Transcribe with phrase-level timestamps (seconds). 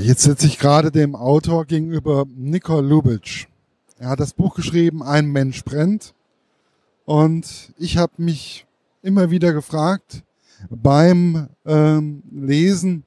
[0.00, 3.46] Jetzt sitze ich gerade dem Autor gegenüber, Nikol Lubitsch.
[3.98, 6.12] Er hat das Buch geschrieben, Ein Mensch brennt.
[7.04, 8.66] Und ich habe mich
[9.02, 10.22] immer wieder gefragt
[10.70, 13.04] beim ähm, Lesen,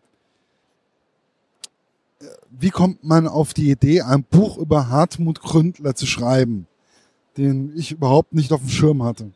[2.49, 6.67] wie kommt man auf die Idee, ein Buch über Hartmut Gründler zu schreiben,
[7.37, 9.31] den ich überhaupt nicht auf dem Schirm hatte?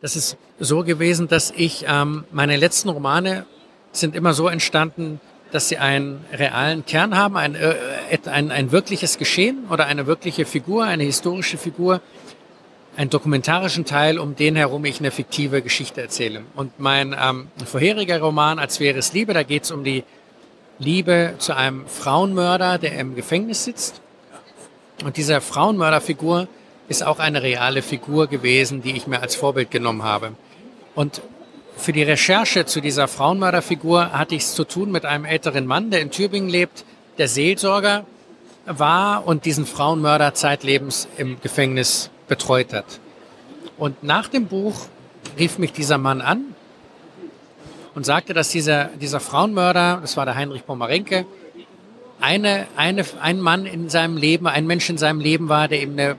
[0.00, 3.46] Das ist so gewesen, dass ich ähm, meine letzten Romane
[4.00, 5.20] sind immer so entstanden,
[5.50, 7.74] dass sie einen realen Kern haben, ein, äh,
[8.26, 12.00] ein, ein wirkliches Geschehen oder eine wirkliche Figur, eine historische Figur,
[12.96, 16.42] einen dokumentarischen Teil, um den herum ich eine fiktive Geschichte erzähle.
[16.54, 20.04] Und mein ähm, vorheriger Roman, Als wäre es Liebe, da geht es um die
[20.78, 24.00] Liebe zu einem Frauenmörder, der im Gefängnis sitzt.
[25.04, 26.48] Und diese Frauenmörderfigur
[26.88, 30.32] ist auch eine reale Figur gewesen, die ich mir als Vorbild genommen habe.
[30.94, 31.22] Und
[31.78, 35.90] für die Recherche zu dieser Frauenmörderfigur hatte ich es zu tun mit einem älteren Mann,
[35.90, 36.84] der in Tübingen lebt,
[37.18, 38.04] der Seelsorger
[38.66, 43.00] war und diesen Frauenmörder zeitlebens im Gefängnis betreut hat.
[43.78, 44.86] Und nach dem Buch
[45.38, 46.54] rief mich dieser Mann an
[47.94, 51.26] und sagte, dass dieser, dieser Frauenmörder, das war der Heinrich Pomerenke,
[52.20, 55.92] eine, eine, ein Mann in seinem Leben, ein Mensch in seinem Leben war, der ihm
[55.92, 56.16] eine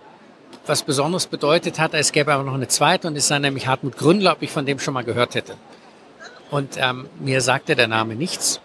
[0.70, 1.94] was Besonderes bedeutet hat.
[1.94, 4.66] Es gäbe aber noch eine zweite und ist dann nämlich Hartmut Gründler, ob ich von
[4.66, 5.56] dem schon mal gehört hätte.
[6.52, 8.62] Und ähm, mir sagte der Name nichts.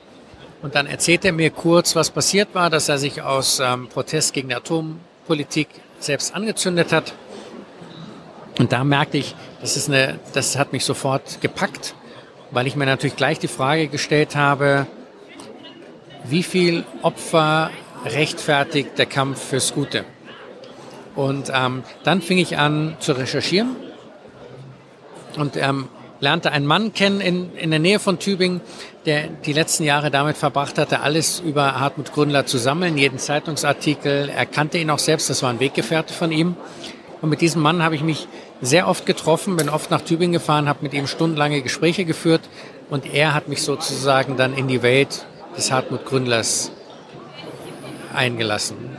[0.62, 4.32] Und dann erzählte er mir kurz, was passiert war, dass er sich aus ähm, Protest
[4.32, 7.14] gegen die Atompolitik selbst angezündet hat.
[8.58, 11.94] Und da merkte ich, das, ist eine, das hat mich sofort gepackt,
[12.50, 14.86] weil ich mir natürlich gleich die Frage gestellt habe,
[16.24, 17.70] wie viel Opfer
[18.04, 20.04] rechtfertigt der Kampf fürs Gute?
[21.14, 23.76] Und ähm, dann fing ich an zu recherchieren
[25.36, 25.88] und ähm,
[26.20, 28.60] lernte einen Mann kennen in, in der Nähe von Tübingen,
[29.06, 34.28] der die letzten Jahre damit verbracht hatte, alles über Hartmut Gründler zu sammeln, jeden Zeitungsartikel.
[34.28, 36.56] Er kannte ihn auch selbst, das war ein Weggefährte von ihm.
[37.20, 38.26] Und mit diesem Mann habe ich mich
[38.60, 42.42] sehr oft getroffen, bin oft nach Tübingen gefahren, habe mit ihm stundenlange Gespräche geführt
[42.90, 45.26] und er hat mich sozusagen dann in die Welt
[45.56, 46.70] des Hartmut Gründlers
[48.14, 48.93] eingelassen.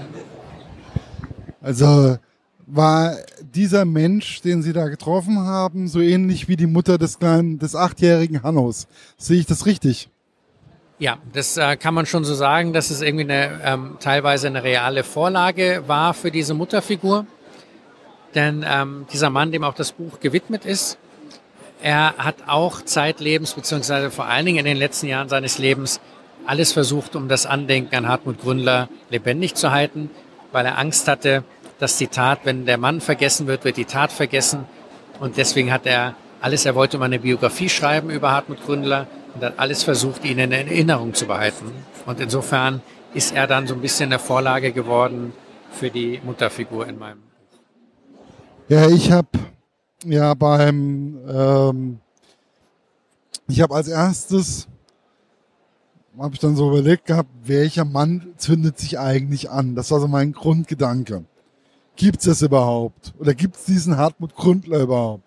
[1.66, 2.20] Also
[2.68, 7.58] war dieser Mensch, den Sie da getroffen haben, so ähnlich wie die Mutter des kleinen,
[7.58, 8.88] des achtjährigen Hannos.
[9.18, 10.10] Sehe ich das richtig?
[11.00, 14.64] Ja, das äh, kann man schon so sagen, dass es irgendwie eine, ähm, teilweise eine
[14.64, 17.26] reale Vorlage war für diese Mutterfigur.
[18.36, 21.00] Denn ähm, dieser Mann, dem auch das Buch gewidmet ist,
[21.82, 26.00] er hat auch zeitlebens, beziehungsweise vor allen Dingen in den letzten Jahren seines Lebens,
[26.46, 30.12] alles versucht, um das Andenken an Hartmut Gründler lebendig zu halten,
[30.52, 31.44] weil er Angst hatte,
[31.80, 34.66] dass die Tat, wenn der Mann vergessen wird, wird die Tat vergessen.
[35.20, 39.44] Und deswegen hat er alles, er wollte mal eine Biografie schreiben über Hartmut Gründler und
[39.44, 41.72] hat alles versucht, ihn in Erinnerung zu behalten.
[42.06, 42.82] Und insofern
[43.14, 45.34] ist er dann so ein bisschen eine Vorlage geworden
[45.72, 47.20] für die Mutterfigur in meinem.
[48.68, 49.28] Ja, ich habe
[50.06, 52.00] ja beim, ähm,
[53.48, 54.68] ich habe als erstes,
[56.18, 59.76] habe ich dann so überlegt gehabt, welcher Mann zündet sich eigentlich an?
[59.76, 61.26] Das war so mein Grundgedanke
[61.96, 63.14] gibt es das überhaupt?
[63.20, 65.24] Oder gibt es diesen Hartmut Gründler überhaupt?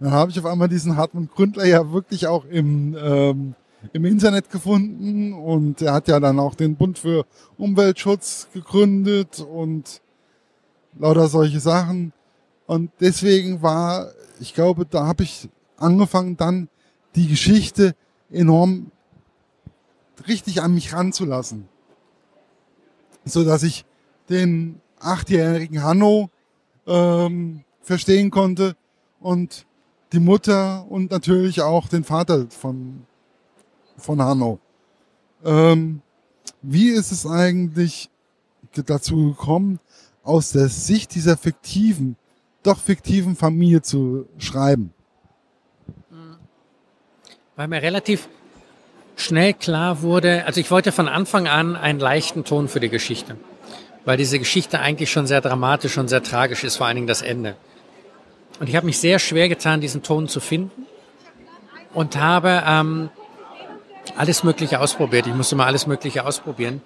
[0.00, 3.54] Dann habe ich auf einmal diesen Hartmut Gründler ja wirklich auch im, ähm,
[3.92, 7.24] im Internet gefunden und er hat ja dann auch den Bund für
[7.56, 10.00] Umweltschutz gegründet und
[10.98, 12.12] lauter solche Sachen.
[12.66, 14.08] Und deswegen war,
[14.40, 16.68] ich glaube, da habe ich angefangen, dann
[17.14, 17.94] die Geschichte
[18.30, 18.90] enorm
[20.26, 21.68] richtig an mich ranzulassen.
[23.24, 23.84] So dass ich
[24.28, 26.30] den achtjährigen Hanno
[26.86, 28.76] ähm, verstehen konnte
[29.20, 29.66] und
[30.12, 33.06] die Mutter und natürlich auch den Vater von,
[33.96, 34.58] von Hanno.
[35.44, 36.02] Ähm,
[36.60, 38.10] wie ist es eigentlich
[38.86, 39.80] dazu gekommen,
[40.22, 42.16] aus der Sicht dieser fiktiven,
[42.62, 44.92] doch fiktiven Familie zu schreiben?
[47.56, 48.28] Weil mir relativ
[49.16, 53.36] schnell klar wurde, also ich wollte von Anfang an einen leichten Ton für die Geschichte
[54.04, 57.22] weil diese Geschichte eigentlich schon sehr dramatisch und sehr tragisch ist, vor allen Dingen das
[57.22, 57.56] Ende.
[58.60, 60.86] Und ich habe mich sehr schwer getan, diesen Ton zu finden
[61.94, 63.10] und habe ähm,
[64.16, 65.26] alles Mögliche ausprobiert.
[65.26, 66.80] Ich musste mal alles Mögliche ausprobieren.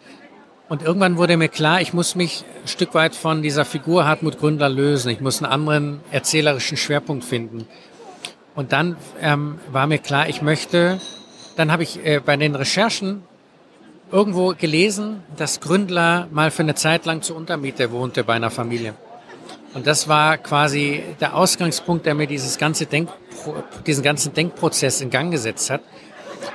[0.68, 4.38] Und irgendwann wurde mir klar, ich muss mich ein Stück weit von dieser Figur Hartmut
[4.38, 5.10] Gründler lösen.
[5.10, 7.66] Ich muss einen anderen erzählerischen Schwerpunkt finden.
[8.54, 11.00] Und dann ähm, war mir klar, ich möchte,
[11.56, 13.22] dann habe ich äh, bei den Recherchen
[14.10, 18.94] irgendwo gelesen, dass Gründler mal für eine Zeit lang zur Untermiete wohnte bei einer Familie.
[19.74, 23.10] Und das war quasi der Ausgangspunkt, der mir dieses ganze Denk,
[23.86, 25.82] diesen ganzen Denkprozess in Gang gesetzt hat.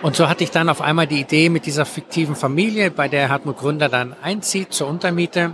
[0.02, 3.30] Und so hatte ich dann auf einmal die Idee mit dieser fiktiven Familie, bei der
[3.30, 5.54] Hartmut Gründer dann einzieht zur Untermiete.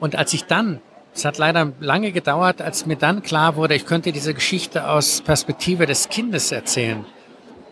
[0.00, 0.80] Und als ich dann,
[1.14, 5.20] es hat leider lange gedauert, als mir dann klar wurde, ich könnte diese Geschichte aus
[5.20, 7.04] Perspektive des Kindes erzählen,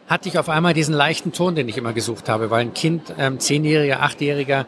[0.07, 3.15] hatte ich auf einmal diesen leichten Ton, den ich immer gesucht habe, weil ein Kind,
[3.19, 4.67] ähm, Zehnjähriger, Achtjähriger,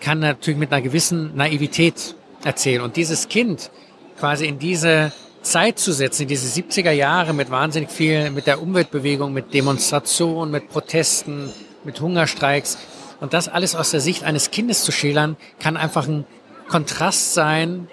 [0.00, 2.14] kann natürlich mit einer gewissen Naivität
[2.44, 2.80] erzählen.
[2.80, 3.70] Und dieses Kind
[4.18, 8.62] quasi in diese Zeit zu setzen, in diese 70er Jahre mit wahnsinnig viel, mit der
[8.62, 11.50] Umweltbewegung, mit Demonstrationen, mit Protesten,
[11.84, 12.78] mit Hungerstreiks
[13.20, 16.24] und das alles aus der Sicht eines Kindes zu schildern, kann einfach ein
[16.68, 17.88] Kontrast sein,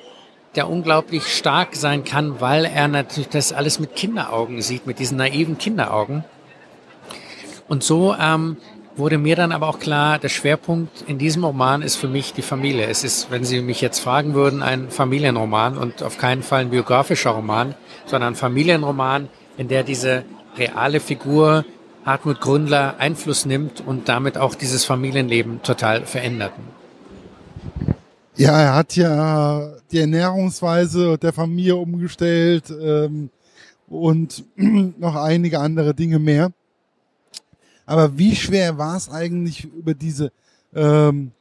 [0.56, 5.18] der unglaublich stark sein kann, weil er natürlich das alles mit Kinderaugen sieht, mit diesen
[5.18, 6.24] naiven Kinderaugen.
[7.70, 8.58] Und so ähm,
[8.98, 12.42] wurde mir dann aber auch klar, der Schwerpunkt in diesem Roman ist für mich die
[12.42, 12.88] Familie.
[12.88, 16.72] Es ist, wenn Sie mich jetzt fragen würden, ein Familienroman und auf keinen Fall ein
[16.72, 17.76] biografischer Roman,
[18.06, 20.26] sondern ein Familienroman, in der diese
[20.58, 21.64] reale Figur
[22.06, 26.54] Hartmut Gründler Einfluss nimmt und damit auch dieses Familienleben total verändert.
[28.36, 33.30] Ja, er hat ja die Ernährungsweise der Familie umgestellt ähm,
[33.88, 36.52] und noch einige andere Dinge mehr.
[37.90, 40.32] Aber wie schwer war es eigentlich über diese
[40.76, 41.32] ähm,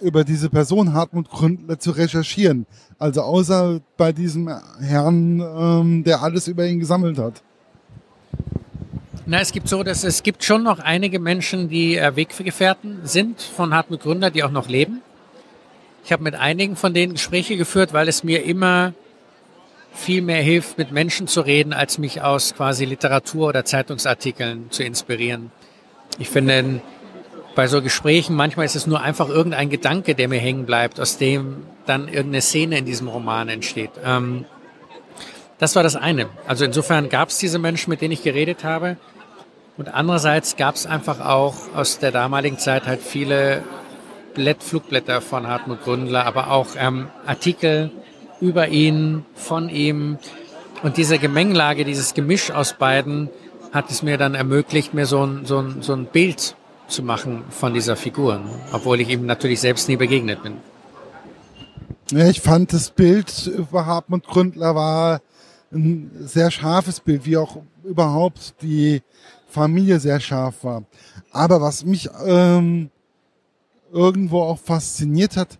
[0.00, 2.66] über diese Person Hartmut Gründler zu recherchieren?
[2.98, 4.50] Also außer bei diesem
[4.80, 7.40] Herrn, ähm, der alles über ihn gesammelt hat.
[9.26, 13.40] Na, es gibt so, dass es gibt schon noch einige Menschen, die äh, Weggefährten sind
[13.40, 15.02] von Hartmut Gründer, die auch noch leben.
[16.04, 18.92] Ich habe mit einigen von denen Gespräche geführt, weil es mir immer
[19.98, 24.84] viel mehr hilft, mit Menschen zu reden, als mich aus quasi Literatur oder Zeitungsartikeln zu
[24.84, 25.50] inspirieren.
[26.18, 26.80] Ich finde,
[27.54, 31.18] bei so Gesprächen manchmal ist es nur einfach irgendein Gedanke, der mir hängen bleibt, aus
[31.18, 33.90] dem dann irgendeine Szene in diesem Roman entsteht.
[34.04, 34.44] Ähm,
[35.58, 36.28] das war das eine.
[36.46, 38.96] Also insofern gab es diese Menschen, mit denen ich geredet habe.
[39.76, 43.64] Und andererseits gab es einfach auch aus der damaligen Zeit halt viele
[44.34, 47.90] Blätt, Flugblätter von Hartmut Gründler, aber auch ähm, Artikel,
[48.40, 50.18] über ihn, von ihm.
[50.82, 53.30] Und diese Gemengelage, dieses Gemisch aus beiden
[53.72, 56.56] hat es mir dann ermöglicht, mir so ein, so ein, so ein Bild
[56.86, 58.40] zu machen von dieser Figur,
[58.72, 60.54] obwohl ich ihm natürlich selbst nie begegnet bin.
[62.10, 65.20] Ja, ich fand das Bild über Hartmut Gründler war
[65.70, 69.02] ein sehr scharfes Bild, wie auch überhaupt die
[69.48, 70.84] Familie sehr scharf war.
[71.30, 72.90] Aber was mich ähm,
[73.92, 75.58] irgendwo auch fasziniert hat,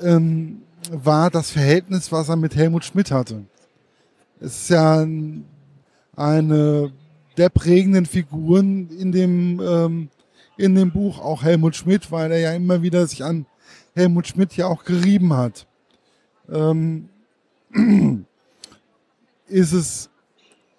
[0.00, 3.44] ähm, war das Verhältnis, was er mit Helmut Schmidt hatte.
[4.40, 5.06] Es ist ja
[6.16, 6.92] eine
[7.36, 10.08] der prägenden Figuren in dem, ähm,
[10.56, 13.46] in dem Buch, auch Helmut Schmidt, weil er ja immer wieder sich an
[13.94, 15.66] Helmut Schmidt ja auch gerieben hat.
[16.50, 17.08] Ähm,
[19.48, 20.10] ist es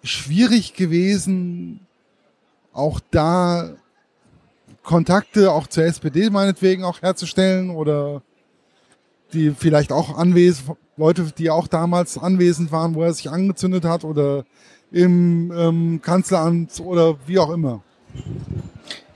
[0.02, 1.86] schwierig gewesen,
[2.72, 3.74] auch da
[4.82, 8.22] Kontakte auch zur SPD meinetwegen auch herzustellen oder
[9.32, 14.04] die vielleicht auch anwesend, Leute, die auch damals anwesend waren, wo er sich angezündet hat
[14.04, 14.44] oder
[14.92, 17.82] im ähm, Kanzleramt oder wie auch immer.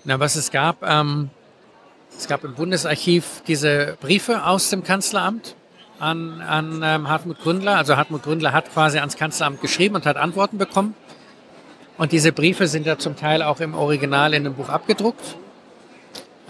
[0.05, 1.31] Na, was es gab, ähm,
[2.17, 5.57] es gab im Bundesarchiv diese Briefe aus dem Kanzleramt
[5.99, 7.77] an, an ähm, Hartmut Gründler.
[7.77, 10.95] Also Hartmut Gründler hat quasi ans Kanzleramt geschrieben und hat Antworten bekommen.
[11.97, 15.37] Und diese Briefe sind ja zum Teil auch im Original in dem Buch abgedruckt.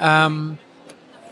[0.00, 0.58] Ähm,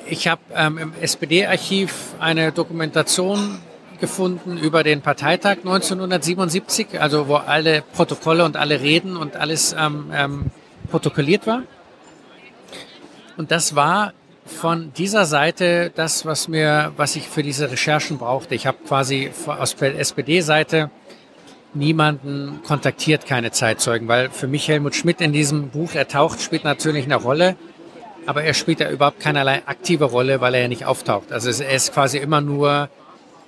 [0.08, 3.58] ich habe ähm, im SPD-Archiv eine Dokumentation
[4.00, 10.10] gefunden über den Parteitag 1977, also wo alle Protokolle und alle Reden und alles ähm,
[10.12, 10.50] ähm,
[10.90, 11.62] protokolliert war.
[13.36, 14.12] Und das war
[14.44, 18.54] von dieser Seite das, was mir, was ich für diese Recherchen brauchte.
[18.54, 20.90] Ich habe quasi aus SPD-Seite
[21.74, 26.64] niemanden kontaktiert, keine Zeitzeugen, weil für mich Helmut Schmidt in diesem Buch, er taucht, spielt
[26.64, 27.56] natürlich eine Rolle,
[28.26, 31.32] aber er spielt ja überhaupt keinerlei aktive Rolle, weil er ja nicht auftaucht.
[31.32, 32.88] Also er ist quasi immer nur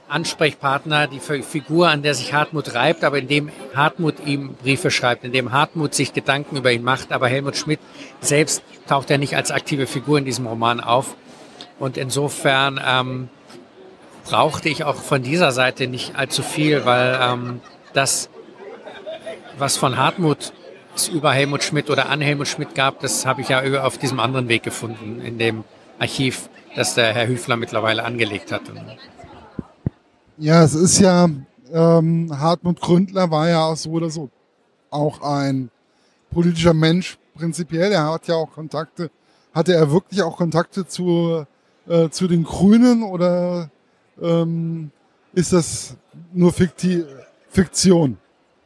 [0.09, 5.52] Ansprechpartner, die Figur, an der sich Hartmut reibt, aber indem Hartmut ihm Briefe schreibt, indem
[5.52, 7.81] Hartmut sich Gedanken über ihn macht, aber Helmut Schmidt
[8.21, 11.16] selbst taucht er nicht als aktive Figur in diesem Roman auf.
[11.78, 13.28] Und insofern ähm,
[14.25, 17.61] brauchte ich auch von dieser Seite nicht allzu viel, weil ähm,
[17.93, 18.28] das,
[19.59, 20.52] was von Hartmut
[20.96, 24.20] es über Helmut Schmidt oder an Helmut Schmidt gab, das habe ich ja auf diesem
[24.20, 25.64] anderen Weg gefunden, in dem
[25.98, 28.62] Archiv, das der Herr Hüfler mittlerweile angelegt hat.
[30.38, 31.28] Ja, es ist ja,
[31.72, 34.30] ähm, Hartmut Gründler war ja auch so oder so
[34.90, 35.70] auch ein
[36.30, 37.92] politischer Mensch prinzipiell.
[37.92, 39.10] Er hat ja auch Kontakte.
[39.52, 41.46] Hatte er wirklich auch Kontakte zu,
[41.88, 43.70] äh, zu den Grünen oder
[44.20, 44.90] ähm,
[45.32, 45.96] ist das
[46.32, 47.04] nur Fikti
[47.48, 48.18] Fiktion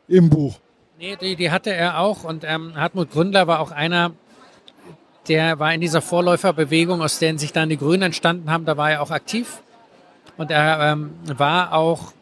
[0.07, 0.59] im Buch?
[1.01, 4.11] Nee, die, die hatte er auch und ähm, Hartmut Gründler war auch einer,
[5.29, 8.91] der war in dieser Vorläuferbewegung, aus der sich dann die Grünen entstanden haben, da war
[8.91, 9.63] er auch aktiv.
[10.37, 12.13] Und er ähm, war auch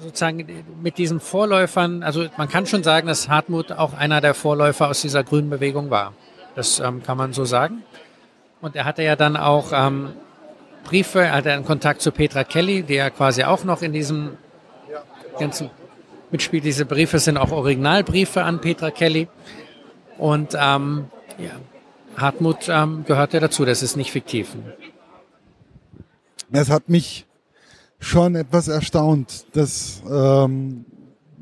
[0.00, 0.46] sozusagen
[0.80, 5.02] mit diesen Vorläufern, also man kann schon sagen, dass Hartmut auch einer der Vorläufer aus
[5.02, 6.12] dieser grünen Bewegung war.
[6.54, 7.82] Das ähm, kann man so sagen.
[8.60, 10.10] Und er hatte ja dann auch ähm,
[10.84, 14.36] Briefe, er hatte einen Kontakt zu Petra Kelly, die ja quasi auch noch in diesem
[15.36, 15.68] ganzen
[16.32, 16.64] mitspielt.
[16.64, 19.28] Diese Briefe sind auch Originalbriefe an Petra Kelly.
[20.18, 21.06] Und ähm,
[21.38, 21.52] ja,
[22.16, 24.54] Hartmut ähm, gehörte dazu, das ist nicht fiktiv.
[26.52, 27.26] Es hat mich
[27.98, 30.84] schon etwas erstaunt, dass ähm,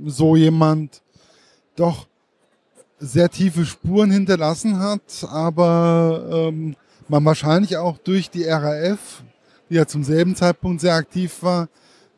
[0.04, 1.02] so jemand
[1.76, 2.07] doch
[2.99, 6.76] sehr tiefe Spuren hinterlassen hat, aber ähm,
[7.09, 9.23] man wahrscheinlich auch durch die RAF,
[9.71, 11.68] die ja zum selben Zeitpunkt sehr aktiv war,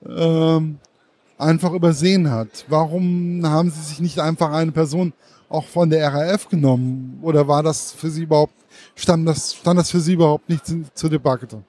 [0.06, 0.78] ähm,
[1.40, 2.64] einfach übersehen hat.
[2.68, 5.12] Warum haben Sie sich nicht einfach eine Person
[5.48, 7.18] auch von der RAF genommen?
[7.22, 8.54] Oder war das für Sie überhaupt,
[8.94, 11.62] stand das, stand das für Sie überhaupt nicht zur Debatte?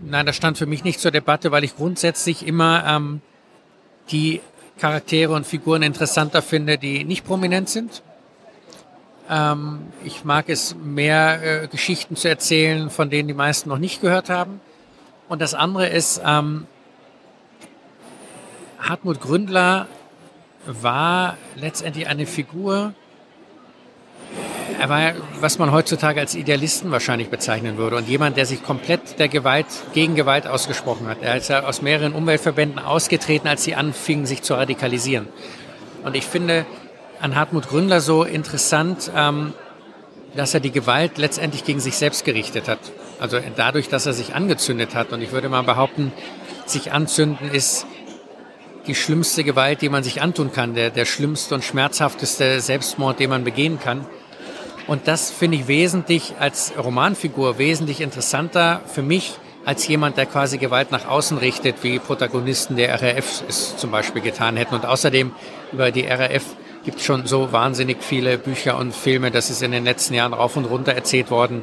[0.00, 3.20] Nein, das stand für mich nicht zur Debatte, weil ich grundsätzlich immer ähm,
[4.10, 4.40] die
[4.78, 8.02] Charaktere und Figuren interessanter finde, die nicht prominent sind.
[9.28, 14.00] Ähm, ich mag es mehr, äh, Geschichten zu erzählen, von denen die meisten noch nicht
[14.00, 14.60] gehört haben.
[15.28, 16.66] Und das andere ist, ähm,
[18.78, 19.86] Hartmut Gründler
[20.66, 22.94] war letztendlich eine Figur,
[24.78, 29.18] er war, was man heutzutage als Idealisten wahrscheinlich bezeichnen würde und jemand, der sich komplett
[29.18, 31.18] der Gewalt, gegen Gewalt ausgesprochen hat.
[31.20, 35.26] Er ist ja aus mehreren Umweltverbänden ausgetreten, als sie anfingen, sich zu radikalisieren.
[36.04, 36.64] Und ich finde
[37.20, 39.52] an Hartmut Gründler so interessant, ähm,
[40.36, 42.78] dass er die Gewalt letztendlich gegen sich selbst gerichtet hat.
[43.18, 45.12] Also dadurch, dass er sich angezündet hat.
[45.12, 46.12] Und ich würde mal behaupten,
[46.66, 47.86] sich anzünden ist
[48.88, 53.30] die schlimmste Gewalt, die man sich antun kann, der, der schlimmste und schmerzhafteste Selbstmord, den
[53.30, 54.06] man begehen kann.
[54.86, 59.34] Und das finde ich wesentlich als Romanfigur wesentlich interessanter für mich
[59.66, 64.22] als jemand, der quasi Gewalt nach außen richtet, wie Protagonisten der RAF es zum Beispiel
[64.22, 64.74] getan hätten.
[64.74, 65.32] Und außerdem
[65.72, 66.44] über die RAF
[66.84, 70.32] gibt es schon so wahnsinnig viele Bücher und Filme, das ist in den letzten Jahren
[70.32, 71.62] rauf und runter erzählt worden.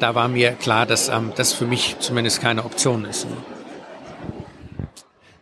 [0.00, 3.26] Da war mir klar, dass ähm, das für mich zumindest keine Option ist.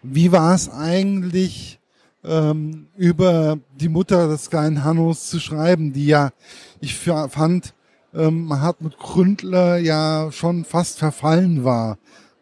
[0.02, 1.78] Wie war es eigentlich,
[2.25, 6.30] ähm, über die Mutter des kleinen Hannos zu schreiben, die ja
[6.80, 7.75] ich fand,
[8.14, 11.99] ähm, Hartmut Gründler ja schon fast verfallen war.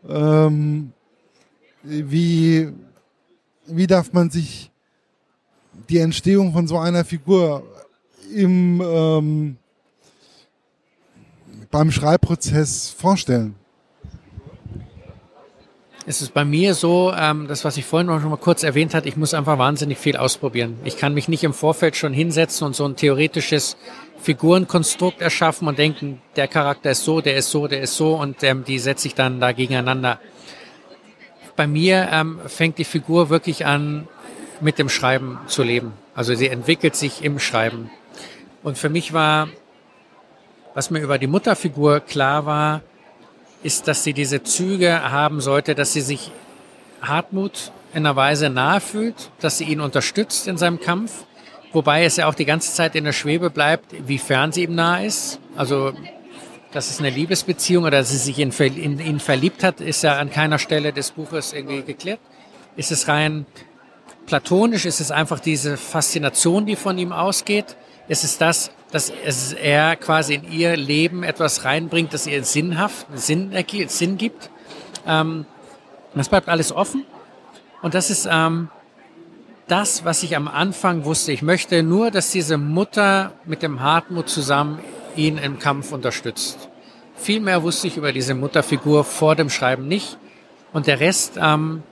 [0.08, 0.92] Ähm,
[1.82, 2.72] wie,
[3.66, 4.70] wie darf man sich
[5.88, 7.62] die Entstehung von so einer Figur
[8.34, 9.56] im, ähm,
[11.70, 13.57] beim Schreibprozess vorstellen?
[16.10, 19.06] Es ist bei mir so, ähm, das, was ich vorhin noch mal kurz erwähnt hatte,
[19.06, 20.78] ich muss einfach wahnsinnig viel ausprobieren.
[20.84, 23.76] Ich kann mich nicht im Vorfeld schon hinsetzen und so ein theoretisches
[24.22, 28.42] Figurenkonstrukt erschaffen und denken, der Charakter ist so, der ist so, der ist so und
[28.42, 30.18] ähm, die setze ich dann da gegeneinander.
[31.56, 34.08] Bei mir ähm, fängt die Figur wirklich an,
[34.62, 35.92] mit dem Schreiben zu leben.
[36.14, 37.90] Also sie entwickelt sich im Schreiben.
[38.62, 39.48] Und für mich war,
[40.72, 42.80] was mir über die Mutterfigur klar war,
[43.62, 46.30] ist, dass sie diese Züge haben sollte, dass sie sich
[47.02, 51.24] Hartmut in einer Weise nahe fühlt, dass sie ihn unterstützt in seinem Kampf,
[51.72, 55.02] Wobei es ja auch die ganze Zeit in der Schwebe bleibt, wiefern sie ihm nah
[55.02, 55.38] ist.
[55.54, 55.92] Also,
[56.72, 60.16] dass es eine Liebesbeziehung oder dass sie sich in, in ihn verliebt hat, ist ja
[60.16, 62.20] an keiner Stelle des Buches irgendwie geklärt.
[62.76, 63.44] Ist es rein
[64.26, 64.86] platonisch?
[64.86, 67.76] Ist es einfach diese Faszination, die von ihm ausgeht?
[68.08, 73.06] Ist es das, dass es er quasi in ihr Leben etwas reinbringt, das ihr sinnhaft,
[73.14, 73.52] Sinn,
[73.88, 74.50] Sinn gibt?
[75.06, 75.46] Ähm,
[76.14, 77.04] das bleibt alles offen.
[77.82, 78.70] Und das ist, ähm,
[79.68, 81.30] das, was ich am Anfang wusste.
[81.30, 84.80] Ich möchte nur, dass diese Mutter mit dem Hartmut zusammen
[85.14, 86.68] ihn im Kampf unterstützt.
[87.14, 90.16] Viel mehr wusste ich über diese Mutterfigur vor dem Schreiben nicht.
[90.72, 91.82] Und der Rest ähm,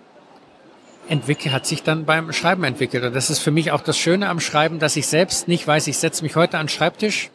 [1.09, 3.05] entwickelt, hat sich dann beim Schreiben entwickelt.
[3.05, 5.87] Und das ist für mich auch das Schöne am Schreiben, dass ich selbst nicht weiß,
[5.87, 7.31] ich setze mich heute an den Schreibtisch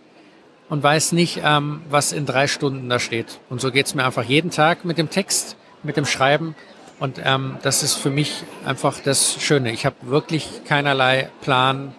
[0.70, 3.40] und weiß nicht, ähm, was in drei Stunden da steht.
[3.50, 6.56] Und so geht's mir einfach jeden Tag mit dem Text, mit dem Schreiben.
[7.00, 9.72] Und ähm, das ist für mich einfach das Schöne.
[9.72, 11.94] Ich habe wirklich keinerlei Plan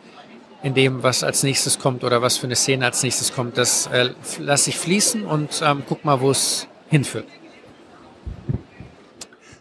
[0.63, 3.59] in dem, was als nächstes kommt oder was für eine Szene als nächstes kommt.
[3.59, 7.27] Das äh, lasse ich fließen und ähm, guck mal, wo es hinführt.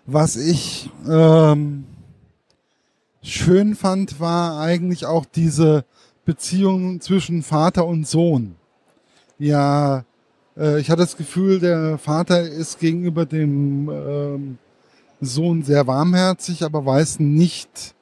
[0.06, 1.86] Was ich ähm,
[3.22, 5.86] schön fand, war eigentlich auch diese
[6.26, 8.56] Beziehung zwischen Vater und Sohn.
[9.40, 10.06] Ja,
[10.58, 14.58] äh, ich hatte das Gefühl, der Vater ist gegenüber dem ähm,
[15.20, 17.96] Sohn sehr warmherzig, aber weiß nicht,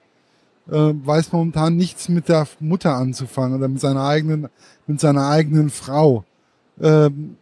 [0.70, 4.50] äh, weiß momentan nichts mit der Mutter anzufangen oder mit seiner eigenen,
[4.88, 6.24] mit seiner eigenen Frau.
[6.82, 7.38] Ähm,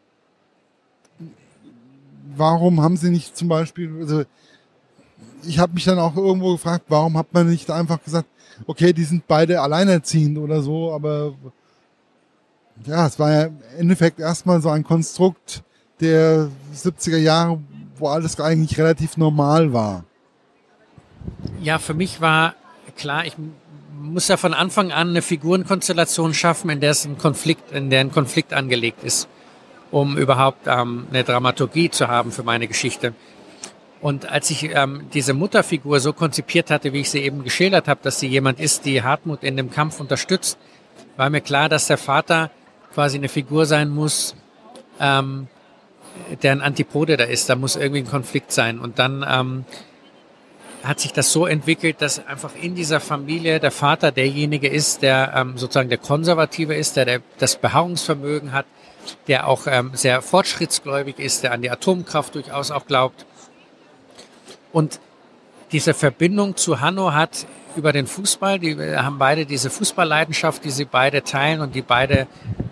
[2.36, 4.24] warum haben sie nicht zum Beispiel, also
[5.48, 8.28] ich habe mich dann auch irgendwo gefragt, warum hat man nicht einfach gesagt,
[8.66, 11.34] okay, die sind beide alleinerziehend oder so, aber
[12.86, 15.64] ja, es war ja im Endeffekt erstmal so ein Konstrukt
[16.00, 17.60] der 70er Jahre,
[17.98, 20.04] wo alles eigentlich relativ normal war.
[21.62, 22.54] Ja, für mich war
[22.96, 23.34] klar, ich
[24.00, 28.02] muss ja von Anfang an eine Figurenkonstellation schaffen, in der es ein Konflikt, in der
[28.02, 29.28] ein Konflikt angelegt ist,
[29.92, 33.14] um überhaupt ähm, eine Dramaturgie zu haben für meine Geschichte.
[34.02, 38.00] Und als ich ähm, diese Mutterfigur so konzipiert hatte, wie ich sie eben geschildert habe,
[38.04, 40.60] dass sie jemand ist, die Hartmut in dem Kampf unterstützt,
[41.16, 42.52] war mir klar, dass der Vater
[42.94, 44.36] quasi eine Figur sein muss,
[45.00, 45.48] ähm,
[46.42, 47.50] der ein Antipode da ist.
[47.50, 48.80] Da muss irgendwie ein Konflikt sein.
[48.80, 49.66] Und dann ähm,
[50.84, 55.34] hat sich das so entwickelt, dass einfach in dieser Familie der Vater derjenige ist, der
[55.36, 58.66] ähm, sozusagen der Konservative ist, der, der das Beharrungsvermögen hat,
[59.28, 63.26] der auch ähm, sehr fortschrittsgläubig ist, der an die Atomkraft durchaus auch glaubt.
[64.72, 65.00] Und
[65.72, 67.46] diese Verbindung zu Hanno hat
[67.76, 72.28] über den Fußball, die haben beide diese Fußballleidenschaft, die sie beide teilen und die beide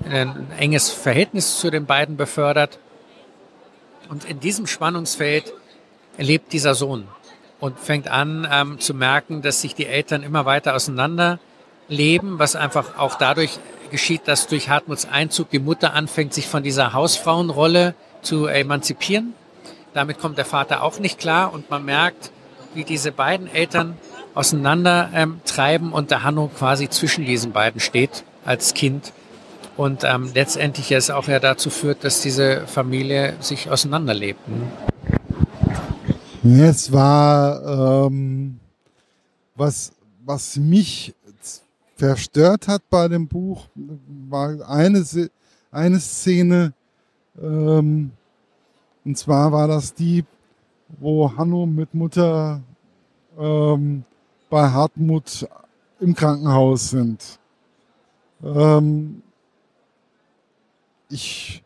[0.10, 2.80] ein enges Verhältnis zu den beiden befördert.
[4.10, 5.54] Und in diesem Spannungsfeld
[6.18, 7.08] lebt dieser Sohn
[7.60, 11.40] und fängt an ähm, zu merken, dass sich die Eltern immer weiter auseinander
[11.88, 13.60] leben, was einfach auch dadurch
[13.92, 19.34] geschieht, dass durch Hartmuts Einzug die Mutter anfängt, sich von dieser Hausfrauenrolle zu emanzipieren.
[19.96, 22.30] Damit kommt der Vater auch nicht klar und man merkt,
[22.74, 23.98] wie diese beiden Eltern
[24.34, 29.14] auseinander ähm, treiben und der Hanno quasi zwischen diesen beiden steht als Kind
[29.78, 34.42] und ähm, letztendlich es auch ja dazu führt, dass diese Familie sich auseinanderlebt.
[36.44, 36.68] Ne?
[36.68, 38.60] Es war, ähm,
[39.56, 39.94] was,
[40.26, 41.16] was mich
[41.96, 43.68] verstört hat bei dem Buch,
[44.30, 45.06] war eine,
[45.72, 46.74] eine Szene,
[47.42, 48.12] ähm,
[49.06, 50.26] und zwar war das die,
[51.00, 52.62] wo Hanno mit Mutter
[53.38, 54.04] ähm,
[54.50, 55.48] bei Hartmut
[56.00, 57.40] im Krankenhaus sind.
[58.44, 59.22] Ähm,
[61.10, 61.64] ich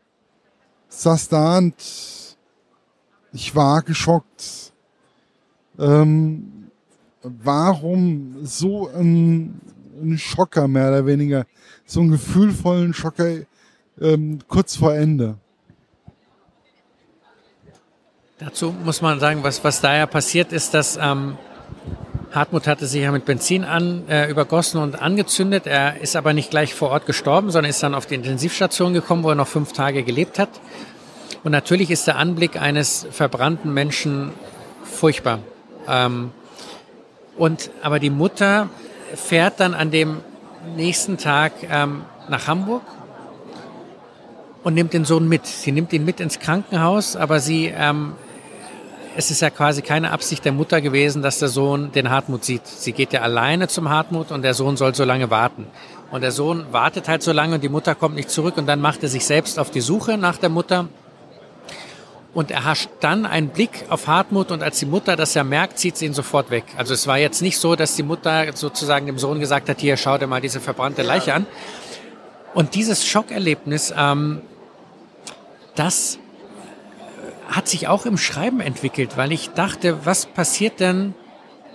[0.89, 2.37] saß da und
[3.31, 4.69] ich war geschockt
[5.79, 6.69] ähm,
[7.23, 9.61] warum so ein,
[10.01, 11.45] ein, Schocker mehr oder weniger,
[11.85, 13.43] so einen gefühlvollen Schocker
[14.01, 15.37] ähm, kurz vor Ende?
[18.39, 21.37] Dazu muss man sagen, was, was da ja passiert ist, dass ähm,
[22.31, 25.67] Hartmut hatte sich ja mit Benzin an, äh, übergossen und angezündet.
[25.67, 29.23] Er ist aber nicht gleich vor Ort gestorben, sondern ist dann auf die Intensivstation gekommen,
[29.23, 30.47] wo er noch fünf Tage gelebt hat.
[31.43, 34.31] Und natürlich ist der Anblick eines verbrannten Menschen
[34.85, 35.39] furchtbar.
[35.85, 36.31] Ähm,
[37.37, 38.69] und aber die Mutter
[39.15, 40.21] fährt dann an dem
[40.77, 42.83] nächsten Tag ähm, nach Hamburg
[44.63, 45.45] und nimmt den Sohn mit.
[45.45, 48.13] Sie nimmt ihn mit ins Krankenhaus, aber sie, ähm,
[49.19, 52.65] es ist ja quasi keine Absicht der Mutter gewesen, dass der Sohn den Hartmut sieht.
[52.65, 55.67] Sie geht ja alleine zum Hartmut und der Sohn soll so lange warten.
[56.09, 58.79] Und der Sohn wartet halt so lange und die Mutter kommt nicht zurück und dann
[58.79, 60.87] macht er sich selbst auf die Suche nach der Mutter
[62.33, 65.79] und er hascht dann einen Blick auf Hartmut und als die Mutter das ja merkt,
[65.79, 66.63] zieht sie ihn sofort weg.
[66.77, 69.97] Also es war jetzt nicht so, dass die Mutter sozusagen dem Sohn gesagt hat, hier,
[69.97, 71.45] schau dir mal diese verbrannte Leiche an.
[72.53, 74.43] Und dieses Schockerlebnis, ähm,
[75.75, 76.19] das
[77.59, 81.13] hat sich auch im Schreiben entwickelt, weil ich dachte, was passiert denn?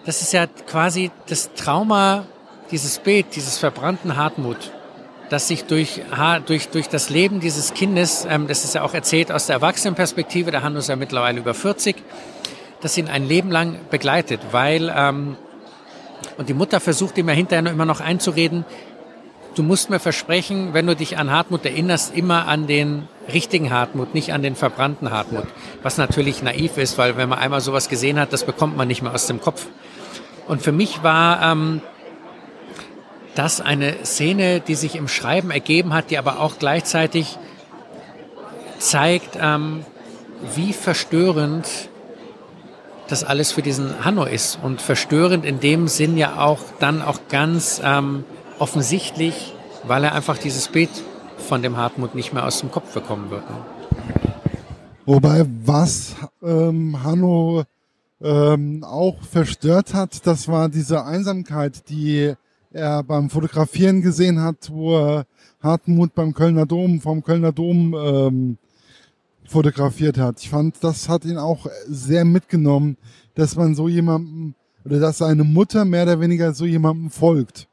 [0.06, 2.24] Das ist ja quasi das Trauma,
[2.70, 4.72] dieses Bild, dieses verbrannten Hartmut
[5.30, 6.02] dass sich durch,
[6.46, 10.50] durch, durch das Leben dieses Kindes, ähm, das ist ja auch erzählt aus der Erwachsenenperspektive,
[10.50, 11.96] der Hanno ist ja mittlerweile über 40,
[12.80, 15.36] dass ihn ein Leben lang begleitet, weil, ähm,
[16.36, 18.64] und die Mutter versucht ihm ja hinterher immer noch einzureden,
[19.54, 24.14] du musst mir versprechen, wenn du dich an Hartmut erinnerst, immer an den richtigen Hartmut,
[24.14, 25.46] nicht an den verbrannten Hartmut.
[25.82, 29.02] Was natürlich naiv ist, weil wenn man einmal sowas gesehen hat, das bekommt man nicht
[29.02, 29.66] mehr aus dem Kopf.
[30.46, 31.80] Und für mich war ähm,
[33.34, 37.38] das eine Szene, die sich im Schreiben ergeben hat, die aber auch gleichzeitig
[38.78, 39.84] zeigt, ähm,
[40.54, 41.66] wie verstörend
[43.08, 44.58] das alles für diesen Hanno ist.
[44.62, 48.24] Und verstörend in dem Sinn ja auch dann auch ganz ähm,
[48.64, 49.52] offensichtlich,
[49.86, 50.88] weil er einfach dieses Bild
[51.36, 53.42] von dem Hartmut nicht mehr aus dem Kopf bekommen wird.
[53.50, 53.56] Ne?
[55.04, 57.64] Wobei, was ähm, Hanno
[58.22, 62.32] ähm, auch verstört hat, das war diese Einsamkeit, die
[62.72, 65.26] er beim Fotografieren gesehen hat, wo er
[65.62, 68.56] Hartmut beim Kölner Dom, vom Kölner Dom ähm,
[69.46, 70.40] fotografiert hat.
[70.40, 72.96] Ich fand, das hat ihn auch sehr mitgenommen,
[73.34, 74.54] dass man so jemandem
[74.86, 77.68] oder dass seine Mutter mehr oder weniger so jemandem folgt.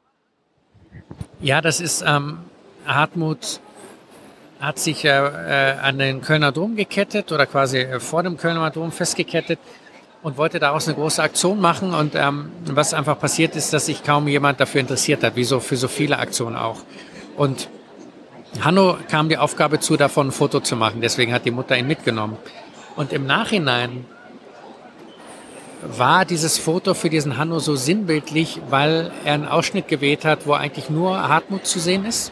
[1.41, 2.37] Ja, das ist ähm,
[2.85, 3.61] Hartmut
[4.59, 8.69] hat sich äh, äh, an den Kölner Dom gekettet oder quasi äh, vor dem Kölner
[8.69, 9.57] Dom festgekettet
[10.21, 11.95] und wollte daraus eine große Aktion machen.
[11.95, 15.59] Und ähm, was einfach passiert ist, dass sich kaum jemand dafür interessiert hat, wie so
[15.59, 16.77] für so viele Aktionen auch.
[17.35, 17.69] Und
[18.59, 21.01] Hanno kam die Aufgabe zu, davon ein Foto zu machen.
[21.01, 22.37] Deswegen hat die Mutter ihn mitgenommen.
[22.95, 24.05] Und im Nachhinein
[25.83, 30.53] war dieses Foto für diesen Hanno so sinnbildlich, weil er einen Ausschnitt gewählt hat, wo
[30.53, 32.31] eigentlich nur Hartmut zu sehen ist.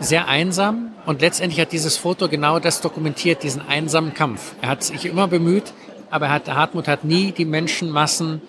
[0.00, 0.92] Sehr einsam.
[1.06, 4.54] Und letztendlich hat dieses Foto genau das dokumentiert, diesen einsamen Kampf.
[4.62, 5.72] Er hat sich immer bemüht,
[6.10, 8.42] aber hat, Hartmut hat nie die Menschenmassen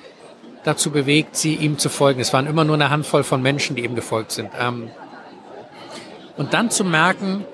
[0.63, 2.19] dazu bewegt, sie ihm zu folgen.
[2.19, 4.49] Es waren immer nur eine Handvoll von Menschen, die ihm gefolgt sind.
[4.59, 4.89] Ähm,
[6.37, 7.45] und dann zu merken,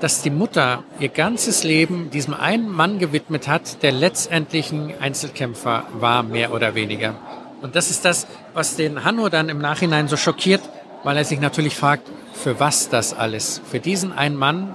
[0.00, 5.84] dass die Mutter ihr ganzes Leben diesem einen Mann gewidmet hat, der letztendlich ein Einzelkämpfer
[5.92, 7.14] war, mehr oder weniger.
[7.62, 10.62] Und das ist das, was den Hanno dann im Nachhinein so schockiert,
[11.04, 13.60] weil er sich natürlich fragt, für was das alles?
[13.70, 14.74] Für diesen einen Mann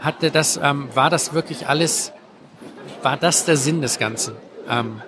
[0.00, 2.12] hatte das, ähm, war das wirklich alles,
[3.02, 4.34] war das der Sinn des Ganzen?
[4.68, 5.00] Ähm,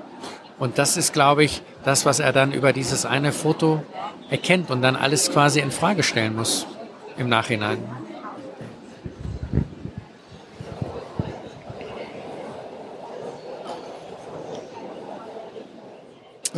[0.59, 3.83] und das ist, glaube ich, das, was er dann über dieses eine Foto
[4.31, 6.67] erkennt und dann alles quasi in Frage stellen muss
[7.17, 7.79] im Nachhinein.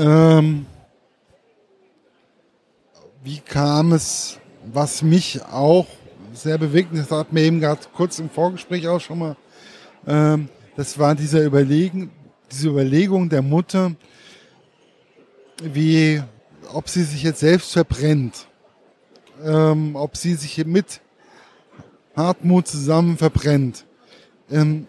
[0.01, 0.65] Ähm,
[3.23, 4.39] wie kam es,
[4.73, 5.87] was mich auch
[6.33, 9.37] sehr bewegt, das hat mir eben gerade kurz im Vorgespräch auch schon mal,
[10.07, 12.11] ähm, das war dieser Überlegen,
[12.51, 13.93] diese Überlegung der Mutter,
[15.63, 16.23] wie,
[16.73, 18.47] ob sie sich jetzt selbst verbrennt,
[19.45, 21.03] ähm, ob sie sich mit
[22.17, 23.85] Hartmut zusammen verbrennt.
[24.51, 24.89] Ähm,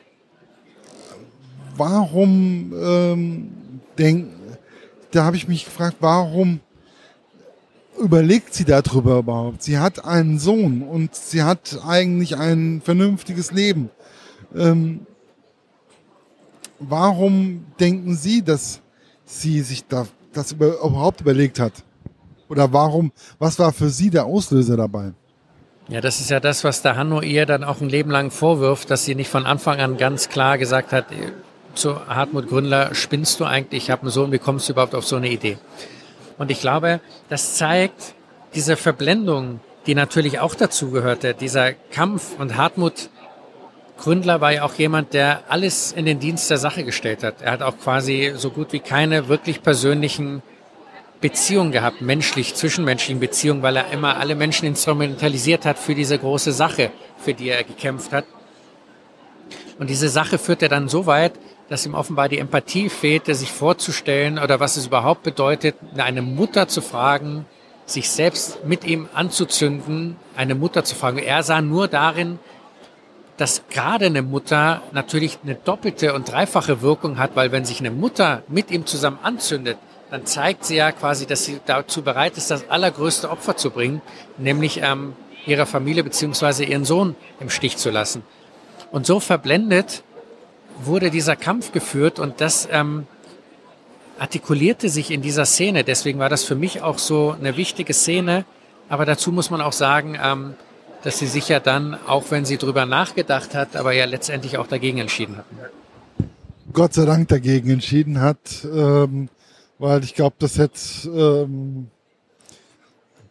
[1.76, 3.52] warum ähm,
[3.98, 4.41] denken,
[5.12, 6.60] da habe ich mich gefragt, warum
[8.00, 9.64] überlegt sie darüber überhaupt?
[9.64, 13.90] Sie hat einen Sohn und sie hat eigentlich ein vernünftiges Leben.
[14.56, 15.06] Ähm,
[16.80, 18.82] warum denken Sie, dass
[19.26, 21.74] sie sich da, das über, überhaupt überlegt hat?
[22.50, 25.14] Oder warum, was war für Sie der Auslöser dabei?
[25.88, 28.90] Ja, das ist ja das, was der Hanno ihr dann auch ein Leben lang vorwirft,
[28.90, 31.08] dass sie nicht von Anfang an ganz klar gesagt hat,
[31.76, 35.06] zu Hartmut Gründler, spinnst du eigentlich, ich habe einen Sohn, wie kommst du überhaupt auf
[35.06, 35.58] so eine Idee?
[36.38, 38.16] Und ich glaube, das zeigt
[38.56, 42.40] diese Verblendung, die natürlich auch dazu gehörte, dieser Kampf.
[42.40, 43.10] Und Hartmut
[43.98, 47.42] Gründler war ja auch jemand, der alles in den Dienst der Sache gestellt hat.
[47.42, 50.42] Er hat auch quasi so gut wie keine wirklich persönlichen
[51.22, 56.52] Beziehungen gehabt, menschlich, zwischenmenschlichen Beziehungen, weil er immer alle Menschen instrumentalisiert hat für diese große
[56.52, 58.26] Sache, für die er gekämpft hat.
[59.78, 61.34] Und diese Sache führt er dann so weit,
[61.72, 66.68] dass ihm offenbar die Empathie fehlte, sich vorzustellen oder was es überhaupt bedeutet, eine Mutter
[66.68, 67.46] zu fragen,
[67.86, 71.18] sich selbst mit ihm anzuzünden, eine Mutter zu fragen.
[71.18, 72.40] Er sah nur darin,
[73.38, 77.92] dass gerade eine Mutter natürlich eine doppelte und dreifache Wirkung hat, weil wenn sich eine
[77.92, 79.78] Mutter mit ihm zusammen anzündet,
[80.10, 84.02] dann zeigt sie ja quasi, dass sie dazu bereit ist, das allergrößte Opfer zu bringen,
[84.38, 85.14] nämlich ähm,
[85.46, 88.24] ihrer Familie beziehungsweise ihren Sohn im Stich zu lassen.
[88.92, 90.04] Und so verblendet
[90.84, 93.08] wurde dieser Kampf geführt und das ähm,
[94.20, 95.84] artikulierte sich in dieser Szene.
[95.84, 98.46] Deswegen war das für mich auch so eine wichtige Szene.
[98.88, 100.54] Aber dazu muss man auch sagen, ähm,
[101.04, 104.68] dass sie sich ja dann, auch wenn sie drüber nachgedacht hat, aber ja letztendlich auch
[104.68, 105.58] dagegen entschieden hatten.
[106.74, 109.30] Gott sei Dank dagegen entschieden hat, ähm,
[109.80, 110.80] weil ich glaube, das hätte,
[111.10, 111.88] ähm,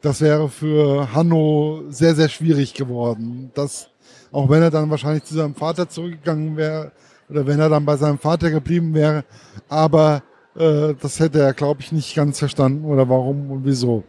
[0.00, 3.50] das wäre für Hanno sehr, sehr schwierig geworden.
[3.54, 3.88] Das,
[4.32, 6.92] auch wenn er dann wahrscheinlich zu seinem Vater zurückgegangen wäre,
[7.30, 9.24] oder wenn er dann bei seinem Vater geblieben wäre.
[9.68, 10.22] Aber
[10.56, 14.04] äh, das hätte er, glaube ich, nicht ganz verstanden oder warum und wieso.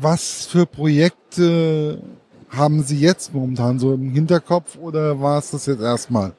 [0.00, 2.00] Was für Projekte
[2.50, 6.32] haben Sie jetzt momentan so im Hinterkopf oder war es das jetzt erstmal?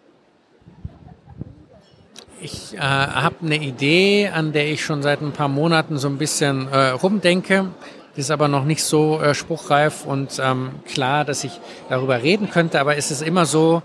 [2.40, 6.18] Ich äh, habe eine Idee, an der ich schon seit ein paar Monaten so ein
[6.18, 7.68] bisschen äh, rumdenke.
[8.16, 12.50] Die ist aber noch nicht so äh, spruchreif und ähm, klar, dass ich darüber reden
[12.50, 12.80] könnte.
[12.80, 13.84] Aber es ist immer so,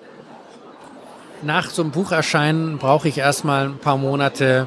[1.46, 4.66] nach so einem Bucherscheinen brauche ich erstmal ein paar Monate,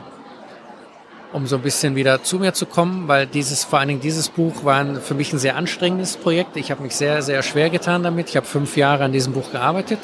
[1.34, 4.30] um so ein bisschen wieder zu mir zu kommen, weil dieses, vor allen Dingen dieses
[4.30, 6.58] Buch war für mich ein sehr anstrengendes Projekt.
[6.58, 8.30] Ich habe mich sehr, sehr schwer getan damit.
[8.30, 10.00] Ich habe fünf Jahre an diesem Buch gearbeitet.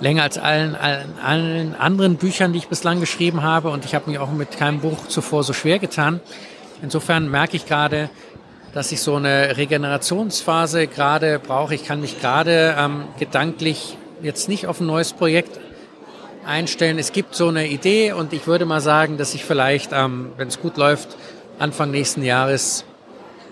[0.00, 3.70] Länger als allen, allen, allen anderen Büchern, die ich bislang geschrieben habe.
[3.70, 6.20] Und ich habe mich auch mit keinem Buch zuvor so schwer getan.
[6.82, 8.10] Insofern merke ich gerade,
[8.74, 11.74] dass ich so eine Regenerationsphase gerade brauche.
[11.74, 15.60] Ich kann mich gerade ähm, gedanklich jetzt nicht auf ein neues Projekt
[16.44, 16.98] einstellen.
[16.98, 20.48] Es gibt so eine Idee und ich würde mal sagen, dass ich vielleicht, ähm, wenn
[20.48, 21.16] es gut läuft,
[21.58, 22.84] Anfang nächsten Jahres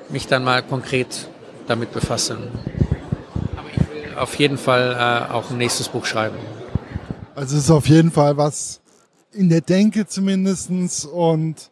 [0.08, 1.28] mich dann mal konkret
[1.66, 2.36] damit befasse.
[3.56, 6.36] Aber ich will auf jeden Fall äh, auch ein nächstes Buch schreiben.
[7.34, 8.80] Also es ist auf jeden Fall was
[9.32, 11.70] in der Denke zumindestens und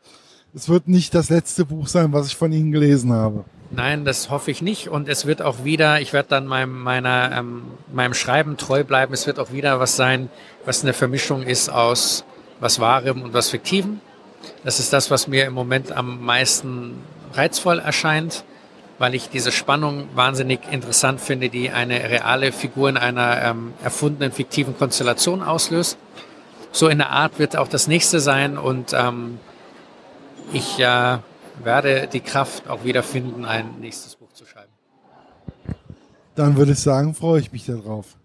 [0.55, 3.45] es wird nicht das letzte Buch sein, was ich von Ihnen gelesen habe.
[3.71, 4.89] Nein, das hoffe ich nicht.
[4.89, 9.13] Und es wird auch wieder, ich werde dann meinem, meiner, ähm, meinem Schreiben treu bleiben.
[9.13, 10.31] Es wird auch wieder was sein,
[10.65, 12.25] was eine Vermischung ist aus
[12.61, 14.01] was Wahrem und was Fiktivem.
[14.65, 17.03] Das ist das, was mir im Moment am meisten
[17.35, 18.45] reizvoll erscheint,
[18.99, 24.33] weil ich diese Spannung wahnsinnig interessant finde, die eine reale Figur in einer ähm, erfundenen
[24.33, 25.99] fiktiven Konstellation auslöst.
[26.73, 29.39] So in der Art wird auch das nächste sein und ähm,
[30.53, 31.19] ich äh,
[31.65, 34.73] werde die Kraft auch wieder finden, ein nächstes Buch zu schreiben.
[36.35, 38.18] Dann würde ich sagen, freue ich mich darauf.